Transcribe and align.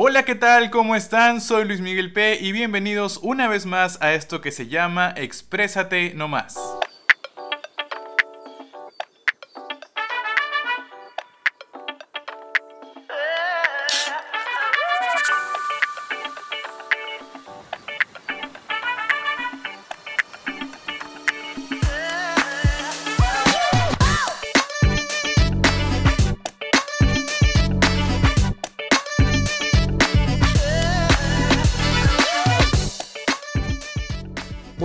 Hola, 0.00 0.22
¿qué 0.22 0.36
tal? 0.36 0.70
¿Cómo 0.70 0.94
están? 0.94 1.40
Soy 1.40 1.64
Luis 1.64 1.80
Miguel 1.80 2.12
P 2.12 2.38
y 2.40 2.52
bienvenidos 2.52 3.18
una 3.20 3.48
vez 3.48 3.66
más 3.66 4.00
a 4.00 4.14
esto 4.14 4.40
que 4.40 4.52
se 4.52 4.68
llama 4.68 5.12
Exprésate 5.16 6.12
No 6.14 6.28
Más. 6.28 6.56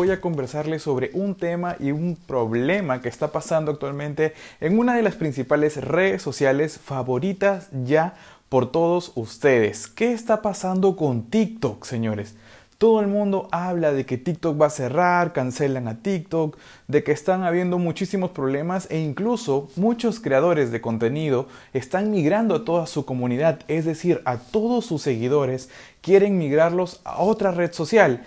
Voy 0.04 0.12
a 0.12 0.20
conversarles 0.20 0.82
sobre 0.82 1.12
un 1.14 1.34
tema 1.34 1.78
y 1.80 1.94
un 1.94 2.18
problema 2.18 3.02
que 3.02 3.08
está 3.08 3.32
pasando 3.32 3.72
actualmente 3.72 4.34
en 4.60 4.78
una 4.78 4.98
de 4.98 5.02
las 5.02 5.16
principales 5.16 5.78
redes 5.78 6.22
sociales 6.22 6.78
favoritas 6.78 7.70
ya 7.86 8.14
por 8.50 8.70
todos 8.70 9.14
ustedes. 9.16 9.88
¿Qué 9.88 10.12
está 10.12 10.42
pasando 10.42 10.98
con 10.98 11.30
TikTok, 11.30 11.86
señores? 11.86 12.36
Todo 12.78 13.00
el 13.00 13.08
mundo 13.08 13.48
habla 13.54 13.94
de 13.94 14.06
que 14.06 14.18
TikTok 14.18 14.62
va 14.62 14.66
a 14.66 14.72
cerrar, 14.72 15.32
cancelan 15.32 15.88
a 15.88 16.00
TikTok, 16.00 16.58
de 16.90 17.02
que 17.02 17.14
están 17.14 17.44
habiendo 17.44 17.78
muchísimos 17.78 18.32
problemas 18.32 18.92
e 18.92 19.00
incluso 19.00 19.70
muchos 19.78 20.20
creadores 20.20 20.70
de 20.74 20.82
contenido 20.82 21.48
están 21.72 22.12
migrando 22.12 22.56
a 22.56 22.66
toda 22.66 22.88
su 22.88 23.06
comunidad, 23.06 23.62
es 23.70 23.86
decir, 23.86 24.22
a 24.26 24.36
todos 24.36 24.86
sus 24.86 25.02
seguidores, 25.02 25.70
quieren 26.02 26.38
migrarlos 26.38 27.00
a 27.06 27.22
otra 27.22 27.52
red 27.52 27.72
social. 27.72 28.26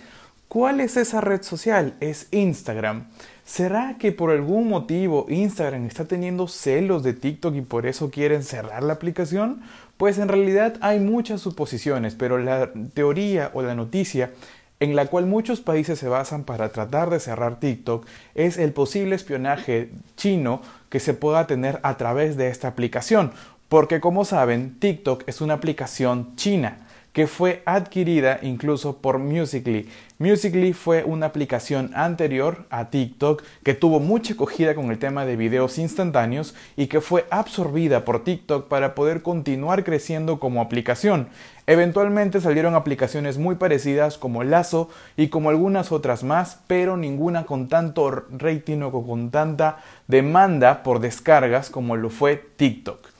¿Cuál 0.48 0.80
es 0.80 0.96
esa 0.96 1.20
red 1.20 1.42
social? 1.42 1.94
Es 1.98 2.28
Instagram. 2.30 3.08
¿Será 3.44 3.96
que 3.98 4.12
por 4.12 4.30
algún 4.30 4.68
motivo 4.68 5.26
Instagram 5.28 5.86
está 5.86 6.04
teniendo 6.04 6.46
celos 6.46 7.02
de 7.02 7.14
TikTok 7.14 7.56
y 7.56 7.62
por 7.62 7.84
eso 7.84 8.10
quieren 8.10 8.44
cerrar 8.44 8.84
la 8.84 8.92
aplicación? 8.92 9.62
Pues 9.96 10.18
en 10.18 10.28
realidad 10.28 10.76
hay 10.82 11.00
muchas 11.00 11.40
suposiciones, 11.40 12.14
pero 12.14 12.38
la 12.38 12.70
teoría 12.94 13.50
o 13.54 13.62
la 13.62 13.74
noticia 13.74 14.32
en 14.78 14.94
la 14.94 15.06
cual 15.06 15.26
muchos 15.26 15.60
países 15.60 15.98
se 15.98 16.08
basan 16.08 16.44
para 16.44 16.68
tratar 16.68 17.10
de 17.10 17.18
cerrar 17.18 17.58
TikTok 17.58 18.06
es 18.36 18.56
el 18.56 18.72
posible 18.72 19.16
espionaje 19.16 19.90
chino 20.16 20.62
que 20.90 21.00
se 21.00 21.14
pueda 21.14 21.48
tener 21.48 21.80
a 21.82 21.96
través 21.96 22.36
de 22.36 22.48
esta 22.50 22.68
aplicación. 22.68 23.32
Porque 23.68 24.00
como 24.00 24.24
saben, 24.24 24.78
TikTok 24.78 25.24
es 25.26 25.40
una 25.40 25.54
aplicación 25.54 26.36
china 26.36 26.85
que 27.16 27.26
fue 27.26 27.62
adquirida 27.64 28.40
incluso 28.42 28.98
por 28.98 29.18
Musically. 29.18 29.88
Musically 30.18 30.74
fue 30.74 31.02
una 31.02 31.24
aplicación 31.24 31.90
anterior 31.94 32.66
a 32.68 32.90
TikTok 32.90 33.42
que 33.64 33.72
tuvo 33.72 34.00
mucha 34.00 34.34
acogida 34.34 34.74
con 34.74 34.90
el 34.90 34.98
tema 34.98 35.24
de 35.24 35.34
videos 35.36 35.78
instantáneos 35.78 36.54
y 36.76 36.88
que 36.88 37.00
fue 37.00 37.24
absorbida 37.30 38.04
por 38.04 38.22
TikTok 38.22 38.68
para 38.68 38.94
poder 38.94 39.22
continuar 39.22 39.82
creciendo 39.82 40.38
como 40.38 40.60
aplicación. 40.60 41.28
Eventualmente 41.66 42.42
salieron 42.42 42.74
aplicaciones 42.74 43.38
muy 43.38 43.54
parecidas 43.54 44.18
como 44.18 44.44
Lazo 44.44 44.90
y 45.16 45.28
como 45.28 45.48
algunas 45.48 45.92
otras 45.92 46.22
más, 46.22 46.58
pero 46.66 46.98
ninguna 46.98 47.46
con 47.46 47.68
tanto 47.68 48.10
rating 48.10 48.82
o 48.82 48.92
con 48.92 49.30
tanta 49.30 49.78
demanda 50.06 50.82
por 50.82 51.00
descargas 51.00 51.70
como 51.70 51.96
lo 51.96 52.10
fue 52.10 52.36
TikTok. 52.36 53.15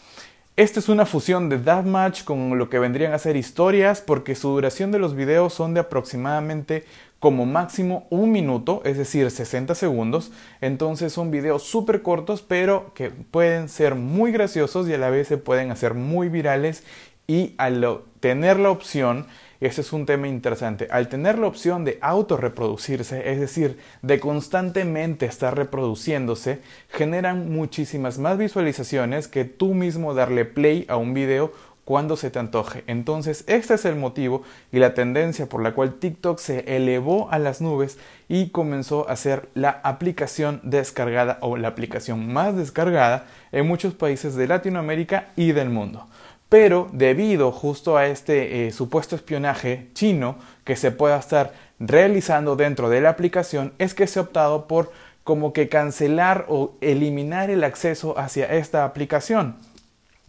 Esta 0.56 0.80
es 0.80 0.88
una 0.88 1.04
fusión 1.04 1.50
de 1.50 1.58
Deathmatch 1.58 2.24
con 2.24 2.56
lo 2.56 2.70
que 2.70 2.78
vendrían 2.78 3.12
a 3.12 3.18
ser 3.18 3.36
historias 3.36 4.00
porque 4.00 4.34
su 4.34 4.48
duración 4.48 4.90
de 4.90 4.98
los 4.98 5.14
videos 5.14 5.52
son 5.52 5.74
de 5.74 5.80
aproximadamente 5.80 6.86
como 7.18 7.44
máximo 7.44 8.06
un 8.08 8.32
minuto, 8.32 8.80
es 8.86 8.96
decir, 8.96 9.30
60 9.30 9.74
segundos. 9.74 10.32
Entonces 10.62 11.12
son 11.12 11.30
videos 11.30 11.64
súper 11.64 12.00
cortos 12.00 12.40
pero 12.40 12.95
que 12.95 13.11
pueden 13.11 13.68
ser 13.68 13.96
muy 13.96 14.33
graciosos 14.33 14.89
y 14.89 14.95
a 14.95 14.98
la 14.98 15.11
vez 15.11 15.28
se 15.28 15.36
pueden 15.36 15.70
hacer 15.70 15.92
muy 15.92 16.30
virales 16.30 16.84
y 17.27 17.55
al 17.58 17.84
tener 18.27 18.59
la 18.59 18.70
opción 18.70 19.27
ese 19.61 19.81
es 19.81 19.92
un 19.92 20.05
tema 20.05 20.29
interesante. 20.29 20.89
Al 20.91 21.09
tener 21.09 21.39
la 21.39 21.47
opción 21.47 21.85
de 21.85 21.98
autorreproducirse, 22.03 23.31
es 23.31 23.41
decir, 23.41 23.79
de 24.03 24.20
constantemente 24.20 25.25
estar 25.25 25.57
reproduciéndose, 25.57 26.61
generan 26.91 27.51
muchísimas 27.51 28.19
más 28.19 28.37
visualizaciones 28.37 29.29
que 29.29 29.45
tú 29.45 29.73
mismo 29.73 30.13
darle 30.13 30.45
play 30.45 30.85
a 30.89 30.97
un 30.97 31.14
video 31.14 31.53
cuando 31.87 32.17
se 32.17 32.31
te 32.31 32.39
antoje. 32.39 32.83
Entonces, 32.87 33.45
este 33.47 33.75
es 33.75 33.85
el 33.85 33.95
motivo 33.95 34.43
y 34.73 34.79
la 34.79 34.93
tendencia 34.93 35.47
por 35.47 35.63
la 35.63 35.73
cual 35.73 35.95
TikTok 35.95 36.39
se 36.39 36.77
elevó 36.77 37.31
a 37.31 37.39
las 37.39 37.61
nubes 37.61 37.97
y 38.29 38.51
comenzó 38.51 39.08
a 39.08 39.17
ser 39.17 39.48
la 39.55 39.81
aplicación 39.85 40.61
descargada 40.64 41.39
o 41.41 41.57
la 41.57 41.69
aplicación 41.69 42.31
más 42.31 42.57
descargada 42.57 43.27
en 43.53 43.69
muchos 43.69 43.95
países 43.95 44.35
de 44.35 44.48
Latinoamérica 44.48 45.29
y 45.37 45.53
del 45.53 45.70
mundo 45.70 46.07
pero 46.48 46.89
debido 46.92 47.52
justo 47.52 47.96
a 47.96 48.07
este 48.07 48.67
eh, 48.67 48.70
supuesto 48.70 49.17
espionaje 49.17 49.89
chino 49.95 50.36
que 50.64 50.77
se 50.77 50.92
pueda 50.92 51.18
estar 51.18 51.52
realizando 51.79 52.57
dentro 52.57 52.89
de 52.89 53.01
la 53.01 53.11
aplicación 53.11 53.73
es 53.79 53.95
que 53.95 54.07
se 54.07 54.18
ha 54.18 54.23
optado 54.23 54.67
por 54.67 54.92
como 55.24 55.52
que 55.52 55.68
cancelar 55.68 56.46
o 56.48 56.74
eliminar 56.80 57.51
el 57.51 57.64
acceso 57.64 58.17
hacia 58.17 58.46
esta 58.46 58.84
aplicación. 58.84 59.57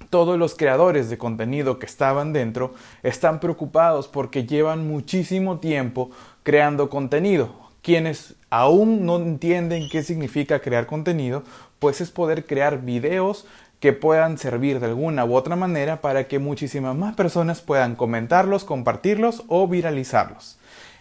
Todos 0.10 0.40
los 0.40 0.56
creadores 0.56 1.10
de 1.10 1.20
contenido 1.20 1.78
que 1.78 1.86
estaban 1.86 2.34
dentro 2.34 2.74
están 3.04 3.40
preocupados 3.40 4.08
porque 4.08 4.46
llevan 4.46 4.88
muchísimo 4.88 5.60
tiempo 5.60 6.10
creando 6.42 6.90
contenido. 6.90 7.50
Quienes 7.84 8.36
aún 8.50 9.06
no 9.06 9.18
entienden 9.18 9.88
qué 9.90 10.02
significa 10.02 10.60
crear 10.60 10.88
contenido, 10.88 11.44
pues 11.78 12.02
es 12.02 12.10
poder 12.10 12.46
crear 12.46 12.82
videos 12.82 13.46
que 13.80 13.94
puedan 13.94 14.38
servir 14.38 14.80
de 14.80 14.88
alguna 14.88 15.26
u 15.26 15.36
otra 15.36 15.56
manera 15.56 16.02
para 16.02 16.28
que 16.28 16.40
muchísimas 16.40 16.96
más 16.96 17.16
personas 17.16 17.62
puedan 17.62 17.96
comentarlos, 17.96 18.64
compartirlos 18.64 19.44
o 19.48 19.68
viralizarlos. 19.68 20.58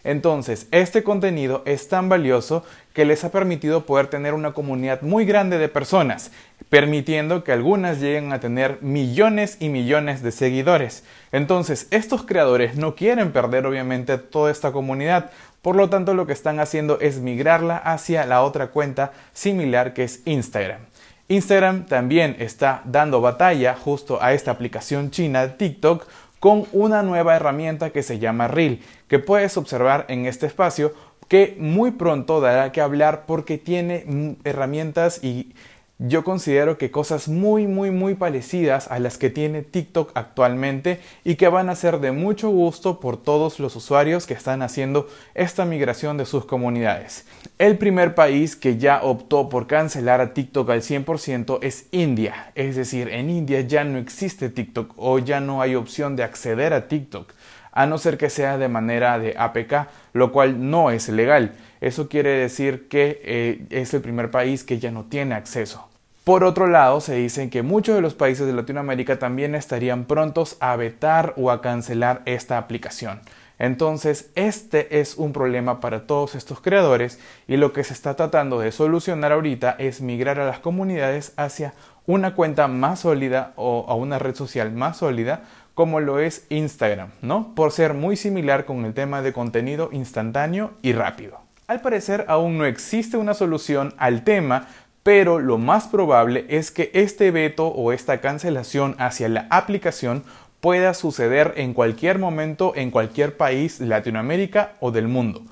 Entonces, 0.07 0.69
este 0.71 1.03
contenido 1.03 1.63
es 1.67 1.89
tan 1.89 2.09
valioso 2.09 2.65
que 2.93 3.05
les 3.05 3.25
ha 3.25 3.33
permitido 3.33 3.87
poder 3.87 4.07
tener 4.07 4.35
una 4.35 4.53
comunidad 4.53 5.03
muy 5.03 5.25
grande 5.25 5.59
de 5.59 5.69
personas, 5.69 6.31
permitiendo 6.69 7.43
que 7.43 7.51
algunas 7.51 8.01
lleguen 8.01 8.33
a 8.33 8.39
tener 8.39 8.79
millones 8.83 9.57
y 9.59 9.69
millones 9.69 10.23
de 10.23 10.31
seguidores. 10.31 11.03
Entonces, 11.33 11.89
estos 11.91 12.23
creadores 12.23 12.77
no 12.77 12.95
quieren 12.95 13.33
perder 13.33 13.67
obviamente 13.67 14.17
toda 14.17 14.53
esta 14.53 14.71
comunidad, 14.71 15.33
por 15.61 15.75
lo 15.75 15.91
tanto 15.91 16.15
lo 16.15 16.25
que 16.29 16.33
están 16.35 16.61
haciendo 16.61 17.01
es 17.01 17.19
migrarla 17.19 17.77
hacia 17.77 18.25
la 18.27 18.43
otra 18.43 18.69
cuenta 18.69 19.11
similar 19.33 19.93
que 19.93 20.05
es 20.05 20.23
Instagram. 20.25 20.83
Instagram 21.29 21.87
también 21.87 22.37
está 22.39 22.83
dando 22.85 23.21
batalla 23.21 23.75
justo 23.75 24.23
a 24.23 24.33
esta 24.33 24.53
aplicación 24.53 25.11
china 25.11 25.57
TikTok 25.57 26.07
con 26.39 26.67
una 26.73 27.03
nueva 27.03 27.35
herramienta 27.35 27.91
que 27.91 28.05
se 28.05 28.19
llama 28.19 28.47
Reel, 28.47 28.81
que 29.09 29.19
puedes 29.19 29.57
observar 29.57 30.05
en 30.09 30.27
este 30.27 30.47
espacio 30.47 30.93
que 31.29 31.57
muy 31.59 31.91
pronto 31.91 32.41
dará 32.41 32.71
que 32.71 32.81
hablar 32.81 33.25
porque 33.27 33.59
tiene 33.59 34.37
herramientas 34.45 35.23
y 35.25 35.53
yo 35.99 36.25
considero 36.25 36.77
que 36.77 36.91
cosas 36.91 37.29
muy 37.29 37.67
muy 37.67 37.91
muy 37.91 38.15
parecidas 38.15 38.91
a 38.91 38.99
las 38.99 39.17
que 39.17 39.31
tiene 39.31 39.63
TikTok 39.63 40.11
actualmente 40.15 41.01
y 41.25 41.37
que 41.37 41.49
van 41.49 41.71
a 41.71 41.77
ser 41.77 42.01
de 42.01 42.13
mucho 42.13 42.51
gusto 42.51 43.01
por 43.01 43.17
todos 43.17 43.59
los 43.61 43.77
usuarios 43.77 44.27
que 44.27 44.35
están 44.35 44.61
haciendo 44.61 45.09
esta 45.35 45.65
migración 45.65 46.19
de 46.19 46.27
sus 46.27 46.45
comunidades. 46.45 47.25
El 47.59 47.79
primer 47.79 48.15
país 48.15 48.57
que 48.57 48.77
ya 48.77 49.01
optó 49.03 49.49
por 49.49 49.67
cancelar 49.67 50.21
a 50.21 50.35
TikTok 50.35 50.69
al 50.69 50.83
100% 50.83 51.61
es 51.63 51.87
India, 51.93 52.53
es 52.55 52.77
decir, 52.77 53.09
en 53.09 53.31
India 53.31 53.63
ya 53.63 53.83
no 53.85 53.99
existe 53.99 54.51
TikTok 54.51 54.93
o 54.97 55.19
ya 55.19 55.41
no 55.41 55.63
hay 55.63 55.75
opción 55.75 56.15
de 56.17 56.25
acceder 56.25 56.75
a 56.75 56.89
TikTok, 56.89 57.33
a 57.77 57.85
no 57.85 57.99
ser 57.99 58.17
que 58.17 58.31
sea 58.31 58.57
de 58.57 58.69
manera 58.69 59.19
de 59.19 59.35
APK, 59.37 59.89
lo 60.15 60.33
cual 60.33 60.71
no 60.71 60.91
es 60.91 61.11
legal. 61.11 61.53
Eso 61.83 62.09
quiere 62.09 62.31
decir 62.31 62.89
que 62.89 63.21
eh, 63.23 63.67
es 63.69 63.93
el 63.93 64.01
primer 64.01 64.31
país 64.31 64.65
que 64.65 64.79
ya 64.79 64.91
no 64.91 65.05
tiene 65.05 65.35
acceso. 65.35 65.87
Por 66.25 66.43
otro 66.43 66.69
lado, 66.69 67.03
se 67.03 67.17
dice 67.17 67.51
que 67.51 67.63
muchos 67.63 67.95
de 67.95 68.01
los 68.01 68.15
países 68.15 68.47
de 68.47 68.55
Latinoamérica 68.55 69.19
también 69.19 69.55
estarían 69.55 70.07
prontos 70.07 70.57
a 70.61 70.75
vetar 70.77 71.35
o 71.37 71.51
a 71.51 71.61
cancelar 71.61 72.23
esta 72.25 72.57
aplicación. 72.57 73.21
Entonces, 73.59 74.31
este 74.35 75.01
es 75.01 75.17
un 75.17 75.33
problema 75.33 75.81
para 75.81 76.07
todos 76.07 76.35
estos 76.35 76.61
creadores 76.61 77.19
y 77.49 77.57
lo 77.57 77.73
que 77.73 77.85
se 77.85 77.95
está 77.95 78.15
tratando 78.15 78.59
de 78.59 78.73
solucionar 78.73 79.33
ahorita 79.33 79.77
es 79.79 80.01
migrar 80.01 80.39
a 80.39 80.47
las 80.47 80.59
comunidades 80.59 81.33
hacia 81.37 81.75
una 82.07 82.35
cuenta 82.35 82.69
más 82.69 83.01
sólida 83.01 83.53
o 83.57 83.87
a 83.89 83.95
una 83.95 84.19
red 84.19 84.35
social 84.35 84.73
más 84.73 84.99
sólida 84.99 85.45
como 85.75 86.01
lo 86.01 86.21
es 86.21 86.47
Instagram, 86.49 87.11
¿no? 87.21 87.55
Por 87.55 87.71
ser 87.71 87.93
muy 87.93 88.17
similar 88.17 88.65
con 88.65 88.85
el 88.87 88.95
tema 88.95 89.21
de 89.21 89.35
contenido 89.35 89.91
instantáneo 89.93 90.73
y 90.81 90.93
rápido. 90.93 91.41
Al 91.67 91.81
parecer 91.81 92.25
aún 92.29 92.57
no 92.57 92.65
existe 92.65 93.17
una 93.17 93.35
solución 93.35 93.93
al 93.99 94.25
tema, 94.25 94.69
pero 95.03 95.39
lo 95.39 95.59
más 95.59 95.87
probable 95.87 96.47
es 96.49 96.71
que 96.71 96.91
este 96.95 97.31
veto 97.31 97.69
o 97.69 97.93
esta 97.93 98.21
cancelación 98.21 98.97
hacia 98.99 99.29
la 99.29 99.47
aplicación 99.51 100.25
pueda 100.67 100.95
suceder 100.95 101.55
en 101.59 101.75
cualquier 101.75 102.19
momento 102.19 102.73
en 102.75 102.91
cualquier 102.91 103.37
país 103.37 103.79
Latinoamérica 103.79 104.73
o 104.81 104.91
del 104.91 105.07
mundo, 105.07 105.43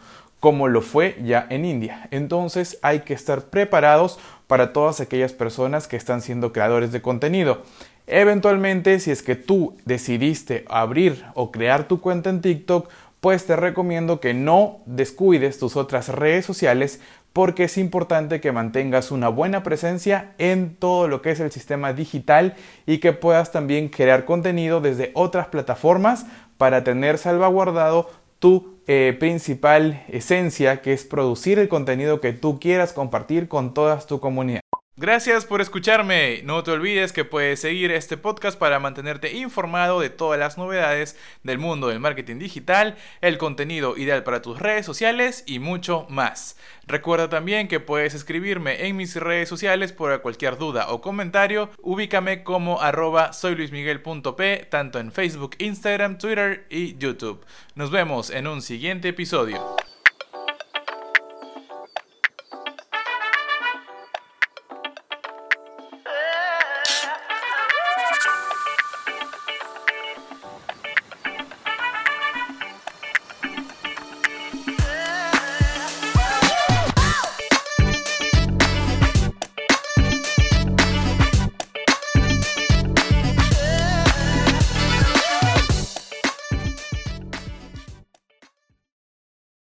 como 0.40 0.66
lo 0.66 0.82
fue 0.82 1.16
ya 1.22 1.46
en 1.50 1.64
India. 1.64 2.08
Entonces 2.10 2.80
hay 2.82 3.02
que 3.02 3.14
estar 3.14 3.42
preparados 3.42 4.18
para 4.48 4.72
todas 4.72 5.00
aquellas 5.00 5.32
personas 5.32 5.86
que 5.86 5.94
están 5.96 6.20
siendo 6.20 6.52
creadores 6.52 6.90
de 6.90 7.00
contenido. 7.00 7.62
Eventualmente, 8.08 8.98
si 8.98 9.12
es 9.12 9.22
que 9.22 9.36
tú 9.36 9.76
decidiste 9.84 10.64
abrir 10.68 11.24
o 11.34 11.52
crear 11.52 11.86
tu 11.86 12.00
cuenta 12.00 12.28
en 12.28 12.40
TikTok, 12.40 12.88
pues 13.24 13.46
te 13.46 13.56
recomiendo 13.56 14.20
que 14.20 14.34
no 14.34 14.82
descuides 14.84 15.58
tus 15.58 15.76
otras 15.76 16.10
redes 16.10 16.44
sociales 16.44 17.00
porque 17.32 17.64
es 17.64 17.78
importante 17.78 18.38
que 18.38 18.52
mantengas 18.52 19.10
una 19.10 19.30
buena 19.30 19.62
presencia 19.62 20.34
en 20.36 20.76
todo 20.76 21.08
lo 21.08 21.22
que 21.22 21.30
es 21.30 21.40
el 21.40 21.50
sistema 21.50 21.94
digital 21.94 22.54
y 22.84 22.98
que 22.98 23.14
puedas 23.14 23.50
también 23.50 23.88
crear 23.88 24.26
contenido 24.26 24.82
desde 24.82 25.10
otras 25.14 25.46
plataformas 25.46 26.26
para 26.58 26.84
tener 26.84 27.16
salvaguardado 27.16 28.10
tu 28.40 28.74
eh, 28.86 29.16
principal 29.18 30.04
esencia 30.08 30.82
que 30.82 30.92
es 30.92 31.04
producir 31.04 31.58
el 31.58 31.70
contenido 31.70 32.20
que 32.20 32.34
tú 32.34 32.60
quieras 32.60 32.92
compartir 32.92 33.48
con 33.48 33.72
toda 33.72 34.00
tu 34.00 34.20
comunidad. 34.20 34.60
Gracias 34.96 35.44
por 35.44 35.60
escucharme. 35.60 36.42
No 36.44 36.62
te 36.62 36.70
olvides 36.70 37.12
que 37.12 37.24
puedes 37.24 37.58
seguir 37.58 37.90
este 37.90 38.16
podcast 38.16 38.56
para 38.56 38.78
mantenerte 38.78 39.32
informado 39.32 39.98
de 39.98 40.08
todas 40.08 40.38
las 40.38 40.56
novedades 40.56 41.18
del 41.42 41.58
mundo 41.58 41.88
del 41.88 41.98
marketing 41.98 42.38
digital, 42.38 42.96
el 43.20 43.36
contenido 43.36 43.96
ideal 43.96 44.22
para 44.22 44.40
tus 44.40 44.60
redes 44.60 44.86
sociales 44.86 45.42
y 45.48 45.58
mucho 45.58 46.06
más. 46.10 46.56
Recuerda 46.86 47.28
también 47.28 47.66
que 47.66 47.80
puedes 47.80 48.14
escribirme 48.14 48.86
en 48.86 48.96
mis 48.96 49.16
redes 49.16 49.48
sociales 49.48 49.92
por 49.92 50.22
cualquier 50.22 50.58
duda 50.58 50.86
o 50.88 51.00
comentario. 51.00 51.70
Ubícame 51.82 52.44
como 52.44 52.80
arroba 52.80 53.32
soyluismiguel.p 53.32 54.68
tanto 54.70 55.00
en 55.00 55.10
Facebook, 55.10 55.56
Instagram, 55.58 56.18
Twitter 56.18 56.68
y 56.70 56.96
YouTube. 56.98 57.44
Nos 57.74 57.90
vemos 57.90 58.30
en 58.30 58.46
un 58.46 58.62
siguiente 58.62 59.08
episodio. 59.08 59.74
Hey! 65.92 66.23